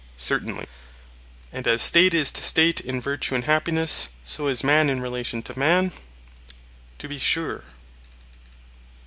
[0.17, 0.65] Certainly.
[1.53, 5.43] And as State is to State in virtue and happiness, so is man in relation
[5.43, 5.91] to man?
[6.97, 7.63] To be sure.